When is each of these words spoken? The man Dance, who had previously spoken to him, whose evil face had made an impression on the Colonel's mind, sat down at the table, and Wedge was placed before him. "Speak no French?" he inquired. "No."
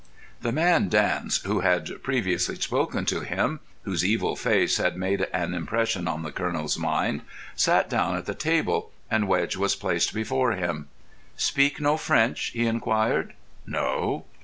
The 0.41 0.51
man 0.51 0.89
Dance, 0.89 1.37
who 1.43 1.59
had 1.59 2.01
previously 2.01 2.55
spoken 2.55 3.05
to 3.05 3.19
him, 3.19 3.59
whose 3.83 4.03
evil 4.03 4.35
face 4.35 4.77
had 4.77 4.97
made 4.97 5.27
an 5.31 5.53
impression 5.53 6.07
on 6.07 6.23
the 6.23 6.31
Colonel's 6.31 6.75
mind, 6.75 7.21
sat 7.55 7.87
down 7.87 8.15
at 8.15 8.25
the 8.25 8.33
table, 8.33 8.91
and 9.11 9.27
Wedge 9.27 9.55
was 9.57 9.75
placed 9.75 10.11
before 10.11 10.53
him. 10.53 10.89
"Speak 11.37 11.79
no 11.79 11.97
French?" 11.97 12.47
he 12.51 12.65
inquired. 12.65 13.33
"No." 13.67 14.25